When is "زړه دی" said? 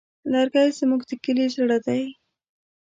1.55-2.03